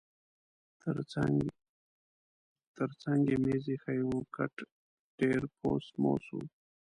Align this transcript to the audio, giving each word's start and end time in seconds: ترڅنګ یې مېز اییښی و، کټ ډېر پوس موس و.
ترڅنګ 2.75 3.21
یې 3.31 3.37
مېز 3.43 3.65
اییښی 3.71 3.99
و، 4.07 4.09
کټ 4.35 4.55
ډېر 5.19 5.41
پوس 5.57 5.85
موس 6.01 6.25
و. 6.35 6.37